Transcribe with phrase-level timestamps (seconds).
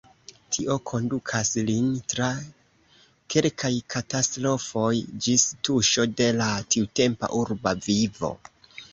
[0.55, 2.29] Tio kondukas lin tra
[3.33, 4.89] kelkaj katastrofoj,
[5.25, 8.31] ĝis tuŝo de la tiutempa urba vivo.